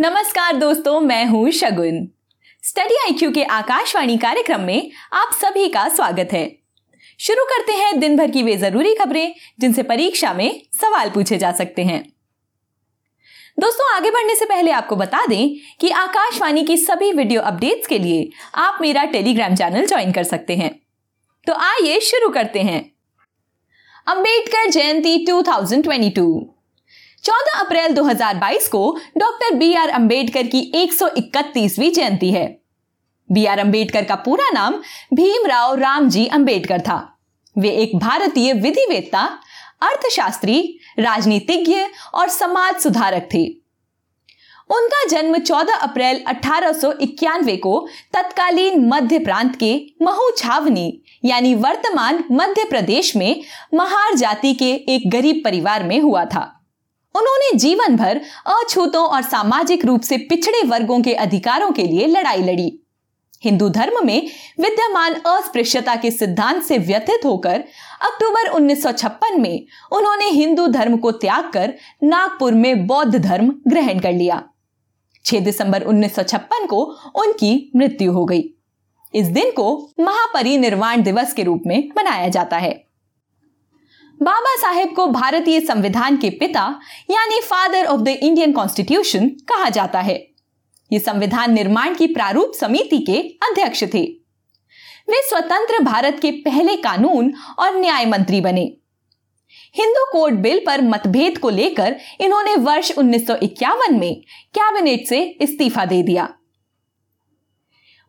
नमस्कार 0.00 0.56
दोस्तों, 0.56 1.00
मैं 1.00 1.26
हूँ 1.26 1.50
शगुन। 1.50 2.08
स्टडी 2.62 2.94
आईक्यू 2.94 3.32
के 3.32 3.44
आकाशवाणी 3.44 4.18
कार्यक्रम 4.18 4.60
में 4.60 4.90
आप 5.12 5.32
सभी 5.32 5.68
का 5.68 5.88
स्वागत 5.88 6.28
है। 6.32 6.58
शुरू 7.18 7.44
करते 7.44 7.72
हैं 7.72 7.98
दिन 8.00 8.16
भर 8.16 8.30
की 8.30 8.42
वे 8.42 8.56
ज़रूरी 8.56 8.94
खबरें, 8.94 9.34
जिनसे 9.60 9.82
परीक्षा 9.82 10.32
में 10.32 10.62
सवाल 10.72 11.10
पूछे 11.10 11.38
जा 11.38 11.52
सकते 11.52 11.84
हैं। 11.84 12.12
दोस्तों, 13.60 13.96
आगे 13.96 14.10
बढ़ने 14.10 14.34
से 14.34 14.44
पहले 14.44 14.70
आपको 14.70 14.96
बता 14.96 15.26
दें 15.26 15.54
कि 15.80 15.90
आकाशवाणी 15.90 16.64
की 16.64 16.76
सभी 16.76 17.12
वीडियो 17.12 17.40
अपडेट्स 17.40 17.86
के 17.86 17.98
लिए 17.98 18.30
आप 18.54 18.78
मेरा 18.80 19.04
टेलीग्राम 19.04 19.54
चैनल 19.54 19.86
ज्वाइन 19.86 20.12
कर 20.12 20.24
सकते 20.24 20.56
हैं। 20.56 20.80
तो 21.46 21.52
आइए 21.52 22.00
शुरू 22.00 22.28
करते 22.28 22.62
हैं। 22.62 22.92
अंबेडकर 24.06 24.70
जयंती 24.70 25.26
2022 25.26 26.57
14 27.24 27.60
अप्रैल 27.60 27.94
2022 27.94 28.68
को 28.68 28.98
डॉक्टर 29.18 29.54
बी 29.54 29.74
आर 29.74 29.88
अंबेडकर 29.88 30.42
की 30.42 30.60
131वीं 30.74 31.92
जयंती 31.92 32.30
है। 32.30 32.58
बी 33.32 33.46
आर 33.46 33.58
अंबेडकर 33.58 34.04
का 34.04 34.14
पूरा 34.14 34.50
नाम 34.50 34.74
भीमराव 35.14 35.74
रामजी 35.74 36.26
अंबेडकर 36.26 36.80
था। 36.80 37.18
वे 37.58 37.70
एक 37.70 37.96
भारतीय 37.96 38.52
विधिवेत्ता, 38.52 39.38
अर्थशास्त्री, 39.82 40.78
राजनीतिज्ञ 40.98 41.76
और 42.14 42.28
समाज 42.28 42.76
सुधारक 42.76 43.28
थे। 43.34 43.46
उनका 44.70 45.04
जन्म 45.08 45.38
14 45.38 45.74
अप्रैल 45.74 46.24
अठारह 46.26 46.72
सौ 46.72 46.92
इक्यानवे 46.92 47.56
को 47.56 47.88
तत्कालीन 48.12 48.88
मध्य 48.88 49.18
प्रांत 49.18 49.56
के 49.56 49.86
महू 50.02 50.30
छावनी, 50.36 51.02
यानी 51.24 51.54
वर्तमान 51.54 52.24
मध्य 52.30 52.64
प्रदेश 52.64 53.16
में 53.16 53.42
महार 53.74 54.14
जाति 54.14 54.54
के 54.54 54.70
एक 54.88 55.10
गरीब 55.10 55.42
परिवार 55.44 55.84
में 55.84 56.00
हुआ 56.00 56.24
था। 56.24 56.54
उन्होंने 57.14 57.58
जीवन 57.58 57.96
भर 57.96 58.20
अछूतों 58.46 59.06
और 59.06 59.22
सामाजिक 59.22 59.84
रूप 59.84 60.00
से 60.00 60.16
पिछड़े 60.16 60.62
वर्गों 60.62 61.00
के 61.02 61.14
अधिकारों 61.14 61.70
के 61.70 61.82
लिए 61.82 62.06
लड़ाई 62.06 62.42
लड़ी। 62.42 62.84
हिंदू 63.44 63.68
धर्म 63.68 64.06
में 64.06 64.26
विद्यमान 64.60 65.14
अस्पृश्यता 65.14 65.96
के 65.96 66.10
सिद्धांत 66.10 66.62
से 66.62 66.78
व्यथित 66.78 67.20
होकर 67.24 67.64
अक्टूबर 68.02 68.48
1956 68.48 69.36
में 69.38 69.66
उन्होंने 69.92 70.28
हिंदू 70.28 70.66
धर्म 70.66 70.96
को 70.96 71.10
त्याग 71.10 71.50
कर 71.52 71.74
नागपुर 72.02 72.54
में 72.54 72.86
बौद्ध 72.86 73.18
धर्म 73.18 73.54
ग्रहण 73.68 73.98
कर 73.98 74.12
लिया। 74.12 74.42
6 75.24 75.40
दिसंबर 75.40 75.82
1956 75.82 76.66
को 76.66 76.84
उनकी 77.14 77.72
मृत्यु 77.76 78.12
हो 78.12 78.24
गई। 78.24 78.54
इस 79.14 79.26
दिन 79.26 79.50
को 79.50 79.90
महापरिनिर्वाण 80.00 81.02
दिवस 81.02 81.32
के 81.32 81.42
रूप 81.42 81.62
में 81.66 81.88
मनाया 81.96 82.28
जाता 82.28 82.56
है। 82.56 82.87
बाबा 84.22 84.56
साहेब 84.56 84.94
को 84.96 85.06
भारतीय 85.06 85.60
संविधान 85.60 86.16
के 86.16 86.30
पिता, 86.30 86.80
यानी 87.10 87.40
father 87.40 87.84
of 87.84 88.00
the 88.00 88.08
Indian 88.08 88.52
constitution 88.52 89.28
कहा 89.28 89.68
जाता 89.68 90.00
है। 90.00 90.28
ये 90.92 90.98
संविधान 90.98 91.52
निर्माण 91.52 91.94
की 91.94 92.06
प्रारूप 92.06 92.52
समिति 92.60 92.98
के 92.98 93.18
अध्यक्ष 93.18 93.84
थे। 93.84 94.02
वे 95.08 95.28
स्वतंत्र 95.28 95.78
भारत 95.78 96.18
के 96.22 96.30
पहले 96.30 96.76
कानून 96.76 97.34
और 97.58 97.76
न्याय 97.76 98.06
मंत्री 98.06 98.40
बने। 98.40 98.76
हिंदू 99.74 100.04
कोड 100.12 100.34
बिल 100.34 100.60
पर 100.66 100.80
मतभेद 100.80 101.38
को 101.38 101.50
लेकर 101.50 101.96
इन्होंने 102.20 102.56
वर्ष 102.56 102.92
1951 102.98 103.92
में 103.92 104.20
कैबिनेट 104.54 105.06
से 105.06 105.22
इस्तीफा 105.22 105.84
दे 105.84 106.02
दिया। 106.02 106.34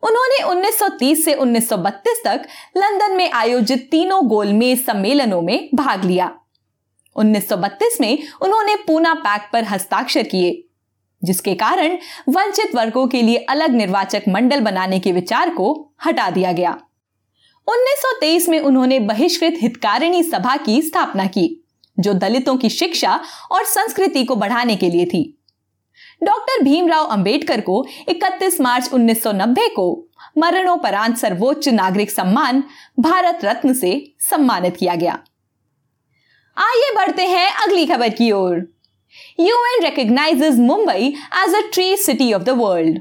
उन्होंने 0.02 0.42
1930 0.44 1.24
से 1.24 1.34
1932 1.34 2.22
तक 2.24 2.46
लंदन 2.76 3.12
में 3.12 3.30
आयोजित 3.30 3.88
तीनों 3.90 4.28
गोलमेज 4.28 4.86
सम्मेलनों 4.86 5.42
में 5.42 5.68
भाग 5.74 6.04
लिया। 6.04 6.34
1932 7.16 8.00
में 8.00 8.18
उन्होंने 8.42 8.76
पूना 8.76 9.14
पैक्ट 9.14 9.52
पर 9.52 9.64
हस्ताक्षर 9.64 10.22
किए, 10.22 10.68
जिसके 11.24 11.54
कारण 11.54 11.98
वंचित 12.28 12.74
वर्गों 12.74 13.06
के 13.06 13.22
लिए 13.22 13.36
अलग 13.36 13.70
निर्वाचक 13.70 14.22
मंडल 14.28 14.60
बनाने 14.60 15.00
के 15.00 15.12
विचार 15.12 15.50
को 15.50 15.92
हटा 16.06 16.30
दिया 16.30 16.52
गया। 16.52 16.78
1923 17.66 18.48
में 18.48 18.60
उन्होंने 18.60 18.98
बहिष्कृत 18.98 19.54
हितकारिणी 19.62 20.22
सभा 20.22 20.56
की 20.56 20.82
स्थापना 20.82 21.26
की, 21.26 21.64
जो 21.98 22.14
दलितों 22.14 22.56
की 22.56 22.68
शिक्षा 22.68 23.20
और 23.50 23.64
संस्कृति 23.64 24.24
को 24.24 24.36
बढ़ाने 24.36 24.76
के 24.76 24.90
लिए 24.90 25.06
थी। 25.06 25.39
डॉक्टर 26.22 26.62
भीमराव 26.64 27.04
अंबेडकर 27.04 27.60
को 27.60 27.86
31 28.08 28.60
मार्च 28.60 28.90
1990 28.94 29.68
को 29.68 30.08
मरणोपरांत 30.38 31.16
सर्वोच्च 31.16 31.68
नागरिक 31.68 32.10
सम्मान 32.10 32.62
भारत 33.00 33.44
रत्न 33.44 33.72
से 33.74 34.12
सम्मानित 34.20 34.76
किया 34.76 34.94
गया। 34.94 35.18
आइए 36.56 36.94
बढ़ते 36.96 37.26
हैं 37.26 37.50
अगली 37.52 37.86
खबर 37.86 38.08
की 38.08 38.30
ओर। 38.32 38.56
UN 39.40 39.82
recognizes 39.82 40.58
Mumbai 40.60 41.06
as 41.44 41.54
a 41.54 41.60
tree 41.72 41.96
city 41.96 42.32
of 42.32 42.42
the 42.42 42.50
world 42.50 42.98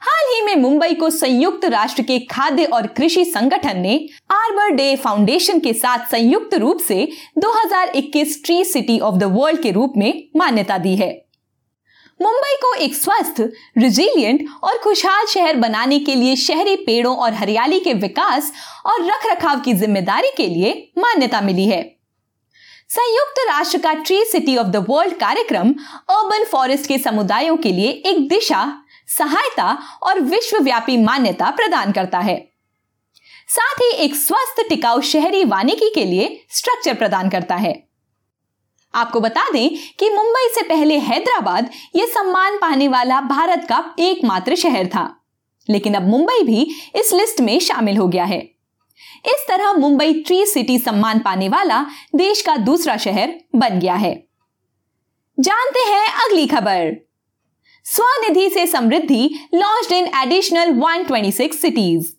हाल 0.00 0.34
ही 0.34 0.40
में 0.42 0.56
मुंबई 0.56 0.94
को 0.94 1.10
संयुक्त 1.10 1.64
राष्ट्र 1.64 2.02
के 2.02 2.18
खाद्य 2.18 2.64
और 2.64 2.86
कृषि 2.86 3.24
संगठन 3.24 3.78
ने 3.78 4.08
आर्बर 4.30 4.70
डे 4.70 4.96
फाउंडेशन 4.96 5.60
के 5.60 5.72
साथ 5.72 6.06
संयुक्त 6.10 6.54
रूप 6.54 6.78
से 6.78 7.08
2021 7.38 8.36
tree 8.44 8.64
city 8.64 8.98
of 8.98 9.14
the 9.14 9.24
world 9.24 9.62
के 9.62 9.70
रूप 9.70 9.94
में 9.96 10.28
मान्यता 10.36 10.78
दी 10.78 10.96
है। 10.96 11.27
मुंबई 12.20 12.56
को 12.62 12.74
एक 12.74 12.94
स्वस्थ 12.94 13.40
रिजिलियंट 13.78 14.48
और 14.64 14.78
खुशहाल 14.78 15.26
शहर 15.26 15.56
बनाने 15.56 15.98
के 15.98 16.14
लिए 16.14 16.36
शहरी 16.36 16.76
पेड़ों 16.76 17.16
और 17.16 17.34
हरियाली 17.34 17.80
के 17.80 17.92
विकास 17.94 18.52
और 18.86 19.04
रखरखाव 19.04 19.60
की 19.60 19.74
ज़िम्मेदारी 19.74 20.30
के 20.36 20.46
लिए 20.46 20.72
मान्यता 20.98 21.40
मिली 21.40 21.66
है। 21.66 21.82
संयुक्त 22.90 23.38
राष्ट्र 23.48 23.78
का 23.78 23.92
tree 23.94 24.24
city 24.24 24.56
of 24.56 24.66
the 24.66 24.84
world 24.88 25.14
कार्यक्रम 25.14 25.72
अर्बन 26.10 26.44
फॉरेस्ट 26.44 26.86
के 26.86 26.98
समुदायों 26.98 27.56
के 27.56 27.72
लिए 27.72 27.90
एक 28.06 28.28
दिशा, 28.28 28.84
सहायता 29.08 29.78
और 30.02 30.20
विश्वव्यापी 30.20 30.96
मान्यता 30.96 31.50
प्रदान 31.50 31.92
करता 31.92 32.18
है। 32.18 32.36
साथ 33.48 33.80
ही 33.82 33.90
एक 33.96 34.14
स्वस्थ, 34.14 34.68
टिकाऊ 34.68 35.00
शहरी 35.00 35.44
वानिकी 35.44 35.90
के 35.94 36.04
लिए 36.04 36.44
स्ट्रक्चर 36.50 36.94
प्रदान 36.94 37.30
करता 37.30 37.56
है। 37.56 37.87
आपको 38.94 39.20
बता 39.20 39.50
दें 39.52 39.70
कि 39.98 40.10
मुंबई 40.10 40.48
से 40.54 40.62
पहले 40.62 40.98
हैदराबाद 40.98 41.70
यह 41.96 42.06
सम्मान 42.06 42.56
पाने 42.56 42.88
वाला 42.88 43.20
भारत 43.20 43.66
का 43.68 43.94
एकमात्र 43.98 44.54
शहर 44.54 44.86
था। 44.86 45.20
लेकिन 45.70 45.94
अब 45.94 46.08
मुंबई 46.08 46.42
भी 46.42 46.74
इस 46.96 47.12
लिस्ट 47.12 47.40
में 47.40 47.60
शामिल 47.60 47.96
हो 47.96 48.08
गया 48.08 48.24
है। 48.24 48.40
इस 49.26 49.44
तरह 49.48 49.72
मुंबई 49.72 50.12
ट्री 50.12 50.46
सिटी 50.46 50.78
सम्मान 50.78 51.18
पाने 51.18 51.48
वाला 51.48 51.86
देश 52.14 52.42
का 52.42 52.56
दूसरा 52.56 52.96
शहर 52.96 53.34
बन 53.56 53.78
गया 53.80 53.94
है। 53.94 54.28
जानते 55.40 55.80
हैं 55.80 56.08
अगली 56.12 56.46
खबर। 56.46 57.08
Swanidhi 57.84 58.50
se 58.50 58.66
Samriddhi 58.66 59.48
launch 59.54 59.92
in 59.92 60.10
additional 60.16 60.72
126 60.72 61.60
cities 61.60 62.17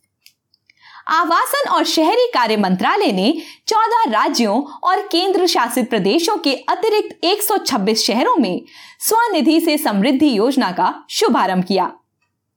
आवासन 1.10 1.70
और 1.70 1.84
शहरी 1.84 2.28
कार्य 2.34 2.58
मंत्रालय 2.58 3.12
ने 3.12 3.42
14 3.68 4.12
राज्यों 4.12 4.62
और 4.84 5.02
केंद्र 5.02 5.48
शासित 5.48 5.90
प्रदेशों 5.90 6.38
के 6.38 6.54
अतिरिक्त 6.54 7.26
126 7.26 7.96
शहरों 7.96 8.36
में 8.36 8.62
स्वनिधि 9.00 9.62
से 9.62 9.78
समृद्धि 9.78 10.38
योजना 10.38 10.72
का 10.72 11.04
शुभारंभ 11.10 11.64
किया। 11.64 11.92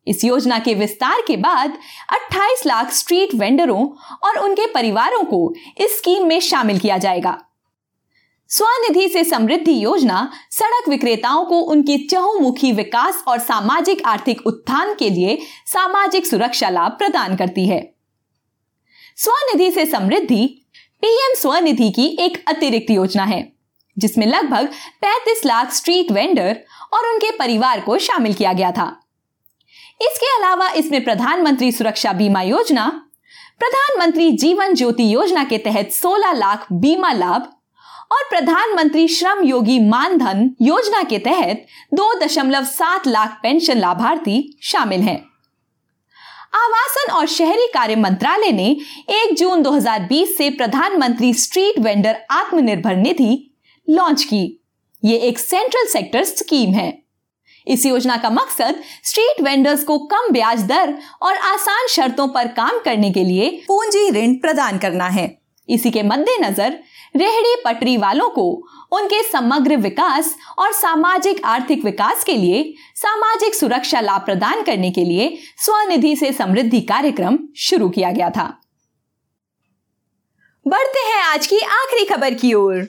इस 0.07 0.25
योजना 0.25 0.59
के 0.59 0.75
विस्तार 0.75 1.21
के 1.27 1.37
बाद 1.37 1.79
28 2.09 2.67
लाख 2.67 2.93
स्ट्रीट 2.93 3.35
वेंडरों 3.35 3.87
और 4.23 4.39
उनके 4.39 4.67
परिवारों 4.67 5.25
को 5.25 5.55
इस 5.79 5.99
स्कीम 5.99 6.27
में 6.27 6.41
शामिल 6.41 6.79
किया 6.79 6.99
जाएगा। 6.99 7.39
स्वनिधि 8.49 9.09
से 9.09 9.25
समृद्धि 9.25 9.85
योजना 9.85 10.31
सड़क 10.51 10.89
विक्रेताओं 10.89 11.45
को 11.45 11.61
उनके 11.61 11.99
चहुमुखी 12.07 12.73
विकास 12.73 13.25
और 13.29 13.39
सामाजिक 13.39 14.03
आर्थिक 14.07 14.47
उत्थान 14.47 14.95
के 14.95 15.11
लिए 15.11 15.39
सामाजिक 15.67 16.27
सुरक्षा 16.27 16.69
लाभ 16.69 16.93
प्रदान 16.93 17.37
करती 17.37 17.67
है। 17.67 18.02
स्वनिधि 19.17 19.71
से 19.71 19.87
समृद्धि, 19.87 20.67
पीएम 21.01 21.35
स्वनिधि 21.35 21.91
की 21.91 22.17
एक 22.21 22.45
अतिरिक्त 22.49 22.91
योजना 22.91 23.25
है, 23.25 23.53
जिसमें 23.99 24.27
लगभग 24.27 24.67
35 25.03 25.47
लाख 25.47 25.73
स्ट्रीट 25.73 26.13
वेंडर 26.13 26.61
और 26.93 27.13
उनके 27.13 27.31
परिवार 27.31 27.81
को 27.81 27.99
शामिल 27.99 28.35
किया 28.35 28.53
गया 28.53 28.73
था। 28.73 29.01
इसके 30.03 30.37
अलावा 30.37 30.71
इसमें 30.71 31.05
प्रधानमंत्री 31.05 31.73
सुरक्षा 31.73 32.13
बीमा 32.13 32.43
योजना, 32.43 33.09
प्रधानमंत्री 33.59 34.31
जीवन 34.31 34.75
ज्योति 34.75 35.15
योजना 35.15 35.45
के 35.45 35.59
तहत 35.59 35.91
16 35.93 36.33
लाख 36.33 36.67
बीमा 36.73 37.13
लाभ 37.13 37.53
और 38.13 38.25
प्रधानमंत्री 38.31 39.09
श्रम 39.09 39.45
योगी 39.45 39.79
मानधन 39.79 40.51
योजना 40.63 41.03
के 41.03 41.19
तहत 41.19 41.67
2.7 41.95 43.07
लाख 43.07 43.39
पेंशन 43.43 43.79
लाभार्थी 43.79 44.59
शामिल 44.63 45.01
हैं। 45.01 45.32
आवासन 46.93 47.13
और 47.13 47.27
शहरी 47.27 47.67
कार्य 47.75 47.95
मंत्रालय 47.97 48.51
ने 48.53 48.77
1 49.09 49.35
जून 49.35 49.63
2020 49.63 50.37
से 50.39 50.49
प्रधानमंत्री 50.51 51.33
street 51.35 51.79
vendor 51.79 52.17
Atmanirbhar 52.31 52.97
Nidhi 52.97 53.61
launch 53.89 54.25
की। 54.25 54.43
ये 55.05 55.17
एक 55.19 55.39
सेंट्रल 55.39 55.87
सेक्टर 55.87 56.25
स्कीम 56.25 56.73
है। 56.73 56.93
इस 57.67 57.87
योजना 57.87 58.17
का 58.17 58.31
मकसद 58.31 58.83
स्ट्रीट 59.05 59.41
वेंडर्स 59.41 59.85
को 59.85 59.99
कम 60.07 60.33
ब्याज 60.33 60.63
दर 60.63 60.95
और 61.23 61.37
आसान 61.37 61.87
शर्तों 61.89 62.29
पर 62.29 62.49
काम 62.49 62.79
करने 62.85 63.11
के 63.11 63.25
लिए 63.25 63.51
पूंजी 63.69 64.09
ऋण 64.11 64.35
प्रदान 64.35 64.79
करना 64.79 65.09
है। 65.09 65.27
इसी 65.69 65.91
के 65.91 66.03
मद्देनजर 66.03 66.79
रेहड़ी 67.15 67.55
पटरी 67.65 67.97
वालों 67.97 68.29
को 68.31 68.45
उनके 68.93 69.23
समग्र 69.23 69.77
विकास 69.77 70.37
और 70.59 70.73
सामाजिक 70.73 71.45
आर्थिक 71.45 71.85
विकास 71.85 72.25
के 72.25 72.37
लिए 72.37 72.63
सामाजिक 72.97 73.55
सुरक्षा 73.55 74.01
लाभ 74.01 74.21
प्रदान 74.21 74.63
करने 74.63 74.91
के 74.91 75.05
लिए 75.05 75.37
स्वनिधि 75.57 76.17
से 76.17 76.33
समृद्धि 76.33 76.81
कार्यक्रम 76.81 77.39
शुरू 77.57 77.89
किया 77.89 78.11
गया 78.11 78.31
था। 78.31 78.45
बढ़ते 80.67 81.01
हैं 81.01 81.23
आज 81.23 81.47
की 81.47 81.59
आखिरी 81.59 82.05
खबर 82.05 82.35
की 82.35 82.55
ओर। 82.55 82.83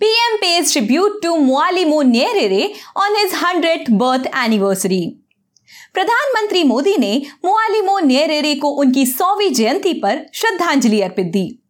PM 0.00 0.36
pays 0.36 0.72
tribute 0.72 1.22
to 1.22 1.36
Mwalimu 1.36 2.02
Nyerere 2.02 2.72
on 2.96 3.16
his 3.16 3.34
hundred 3.34 3.90
birth 3.90 4.30
anniversary 4.36 5.06
प्रधानमंत्री 5.94 6.62
मोदी 6.64 6.96
ने 6.98 7.22
मुआलिमो 7.44 7.98
नेरेरे 7.98 8.54
को 8.54 8.68
उनकी 8.70 9.06
सौवीं 9.06 9.50
जयंती 9.50 9.92
पर 9.92 10.26
श्रद्धांजलि 10.34 11.00
अर्पित 11.00 11.26
दी। 11.26 11.61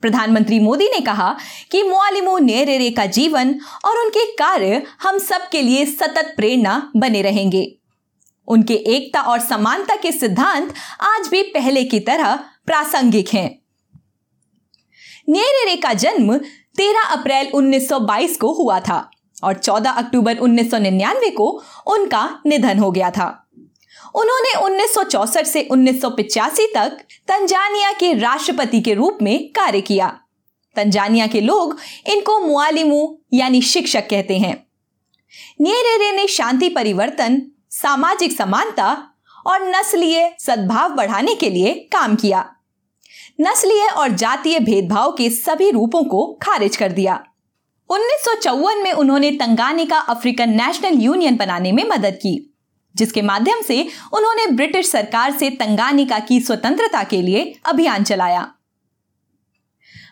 प्रधानमंत्री 0.00 0.60
मोदी 0.60 0.84
ने 0.84 1.00
कहा 1.00 1.36
कि 1.70 1.82
मुआलिमो 1.82 2.38
नेरेरे 2.38 2.90
का 2.90 3.06
जीवन 3.06 3.60
और 3.84 3.98
उनके 3.98 4.32
कार्य 4.32 4.82
हम 5.02 5.18
सब 5.18 5.48
के 5.48 5.62
लिए 5.62 5.86
सतत 5.86 6.32
प्रेरणा 6.36 6.92
बने 6.96 7.22
रहेंगे। 7.22 7.76
उनके 8.48 8.74
एकता 8.74 9.20
और 9.20 9.40
समानता 9.40 9.96
के 9.96 10.12
सिद्धांत 10.12 10.74
आज 11.00 11.28
भी 11.28 11.42
पहले 11.42 11.84
की 11.84 12.00
तरह 12.00 12.36
प्रासंगिक 12.66 13.28
हैं। 13.28 13.62
नेरेरे 15.28 15.76
का 15.76 15.92
जन्म 15.92 16.38
13 16.76 17.04
अप्रैल 17.10 17.48
1922 17.54 18.36
को 18.36 18.52
हुआ 18.52 18.80
था 18.80 19.10
और 19.44 19.54
14 19.54 19.90
अक्टूबर 19.90 20.36
1999 20.36 21.30
को 21.30 21.62
उनका 21.86 22.40
निधन 22.46 22.78
हो 22.78 22.90
गया 22.90 23.10
था। 23.10 23.49
उन्होंने 24.14 24.54
1964 24.54 25.44
से 25.44 25.62
1985 25.62 26.66
तक 26.74 26.88
तंजानिया 27.28 27.92
के 27.92 28.14
राष्ट्रपति 28.14 28.80
के 28.80 28.94
रूप 28.94 29.18
में 29.22 29.48
कार्य 29.48 29.80
किया। 29.80 30.20
तंजानिया 30.76 31.26
के 31.26 31.40
लोग 31.40 31.78
इनको 32.06 32.40
मुआलिमू, 32.40 33.18
यानी 33.32 33.62
शिक्षक 33.62 34.08
कहते 34.10 34.38
हैं। 34.38 34.66
नियरेरे 35.60 36.12
ने 36.12 36.26
शांति 36.26 36.68
परिवर्तन, 36.68 37.42
सामाजिक 37.70 38.38
समानता 38.38 39.06
और 39.46 39.68
नस्लीय 39.68 40.36
सद्भाव 40.38 40.90
बढ़ाने 40.90 41.34
के 41.34 41.50
लिए 41.50 41.74
काम 41.74 42.16
किया। 42.16 42.54
नस्लीय 43.40 43.86
और 43.86 44.08
जातीय 44.08 44.58
भेदभाव 44.58 45.12
के 45.12 45.30
सभी 45.30 45.70
रूपों 45.70 46.04
को 46.04 46.38
खारिज 46.42 46.76
कर 46.76 46.92
दिया। 46.92 47.24
उन्नीस 47.88 48.24
सौ 48.24 48.34
चौवन 48.34 48.82
में 48.82 48.92
उन्होंने 48.92 49.30
तंगानी 49.30 49.86
का 49.86 49.98
अफ्रीकन 49.98 50.50
नेशनल 50.50 50.98
यूनियन 51.00 51.36
बनाने 51.36 51.72
में 51.72 51.84
मदद 51.88 52.14
की। 52.14 52.49
जिसके 52.96 53.22
माध्यम 53.22 53.62
से 53.62 53.88
उन्होंने 54.12 54.46
ब्रिटिश 54.46 54.90
सरकार 54.90 55.32
से 55.32 55.50
तंगानिका 55.50 56.18
की 56.18 56.40
स्वतंत्रता 56.40 57.02
के 57.02 57.22
लिए 57.22 57.60
अभियान 57.64 58.04
चलाया। 58.04 58.52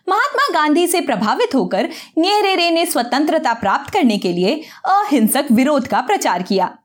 महात्मा 0.08 0.54
गांधी 0.54 0.86
से 0.86 1.00
प्रभावित 1.00 1.54
होकर 1.54 1.88
नियरेरे 2.18 2.70
ने 2.70 2.86
स्वतंत्रता 2.86 3.52
प्राप्त 3.52 3.92
करने 3.92 4.18
के 4.18 4.32
लिए 4.32 4.62
अहिंसक 4.84 5.44
विरोध 5.52 5.86
का 5.86 6.00
प्रचार 6.00 6.42
किया। 6.42 6.78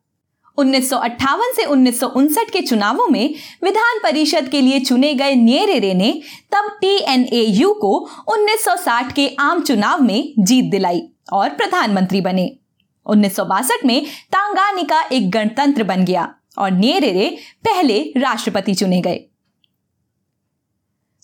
उन्नीस 0.58 0.90
सौ 0.90 0.98
अट्ठावन 0.98 1.54
से 1.56 1.66
उन्नीस 1.66 2.00
सौ 2.00 2.08
उनसठ 2.08 2.50
के 2.50 2.62
चुनावों 2.62 3.08
में 3.08 3.36
विधान 3.64 4.00
परिषद 4.04 4.50
के 4.50 4.62
लिए 4.62 4.80
चुने 4.80 5.14
गए 5.14 5.36
नियरेरे 5.36 5.94
ने 5.94 6.22
तब 6.52 6.78
टीएनएयू 6.82 7.74
को 7.74 8.10
1960 8.28 9.14
के 9.14 9.36
आम 9.40 9.62
चुनाव 9.62 10.02
में 10.02 10.34
जीत 10.40 10.66
दिलाई 10.66 11.02
और 11.34 11.50
प्रधानमंत्री 11.50 12.22
बने। 12.22 12.60
उन्नीस 13.06 13.36
सौ 13.36 13.46
बासठ 13.46 13.86
में 13.86 14.06
तांगानिका 14.06 15.02
एक 15.02 15.32
गणतंत्र 15.32 15.84
बन 15.84 16.06
गया 16.06 16.36
और 16.58 16.72
नेरेरे 16.72 17.38
पहले 17.66 18.14
राष्ट्रपति 18.18 18.74
चुने 18.74 19.02
गए। 19.02 19.16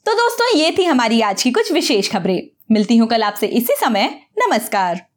तो 0.06 0.14
दोस्तों, 0.14 0.60
ये 0.60 0.76
थी 0.78 0.84
हमारी 0.84 1.22
आज 1.22 1.44
की 1.44 1.52
कुछ 1.52 1.72
विशेष 1.72 2.12
खबरें। 2.12 2.42
मिलती 2.72 2.98
हूँ 2.98 3.08
कल 3.08 3.24
आपसे 3.24 3.48
इसी 3.48 3.74
समय। 3.80 4.22
नमस्कार। 4.38 5.09